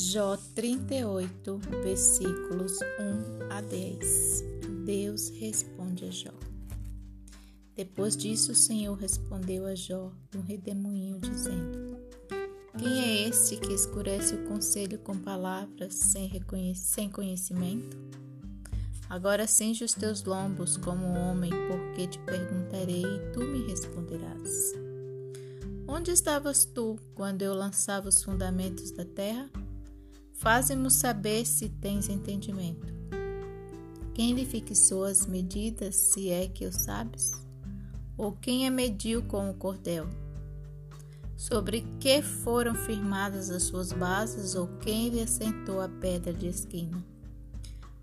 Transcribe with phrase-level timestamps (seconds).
[0.00, 4.44] Jó 38, versículos 1 a 10.
[4.84, 6.30] Deus responde a Jó.
[7.74, 11.98] Depois disso, o Senhor respondeu a Jó um redemoinho, dizendo:
[12.78, 16.30] Quem é este que escurece o conselho com palavras sem,
[16.76, 17.96] sem conhecimento?
[19.10, 24.74] Agora cinge os teus lombos como homem, porque te perguntarei e tu me responderás.
[25.88, 29.50] Onde estavas tu quando eu lançava os fundamentos da terra?
[30.38, 32.86] Faze-nos saber se tens entendimento.
[34.14, 37.32] Quem lhe fixou as medidas, se é que o sabes?
[38.16, 40.08] Ou quem a mediu com o cordel?
[41.36, 47.04] Sobre que foram firmadas as suas bases, ou quem lhe assentou a pedra de esquina?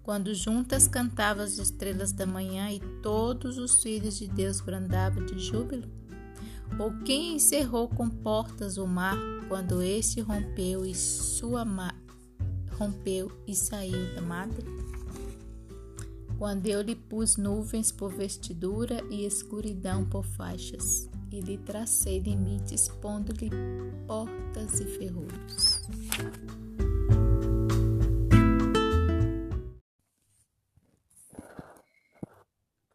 [0.03, 5.39] Quando juntas cantavam as estrelas da manhã e todos os filhos de Deus brandavam de
[5.39, 5.89] júbilo?
[6.77, 11.63] Ou quem encerrou com portas o mar quando este rompeu e sua
[12.77, 14.65] rompeu e saiu da madre?
[16.37, 22.87] Quando eu lhe pus nuvens por vestidura e escuridão por faixas, e lhe tracei limites,
[23.01, 23.49] pondo-lhe
[24.05, 25.81] portas e ferrolhos.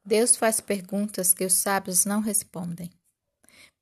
[0.05, 2.91] Deus faz perguntas que os sábios não respondem.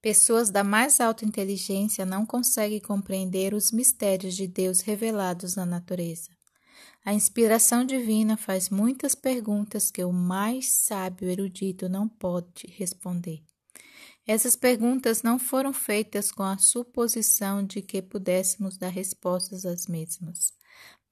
[0.01, 6.31] Pessoas da mais alta inteligência não conseguem compreender os mistérios de Deus revelados na natureza.
[7.05, 13.43] A inspiração divina faz muitas perguntas que o mais sábio erudito não pode responder.
[14.27, 20.58] Essas perguntas não foram feitas com a suposição de que pudéssemos dar respostas às mesmas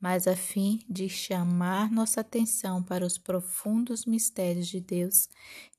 [0.00, 5.28] mas a fim de chamar nossa atenção para os profundos mistérios de Deus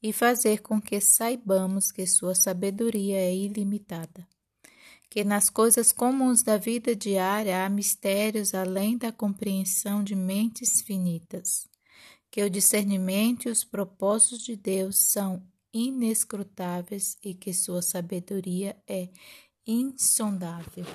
[0.01, 4.27] e fazer com que saibamos que sua sabedoria é ilimitada.
[5.09, 11.67] Que nas coisas comuns da vida diária há mistérios além da compreensão de mentes finitas.
[12.30, 15.42] Que o discernimento e os propósitos de Deus são
[15.73, 19.09] inescrutáveis e que sua sabedoria é
[19.65, 20.86] insondável.